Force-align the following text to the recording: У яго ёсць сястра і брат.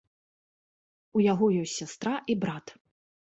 У 1.19 1.21
яго 1.25 1.45
ёсць 1.63 1.75
сястра 1.81 2.13
і 2.35 2.39
брат. 2.47 2.65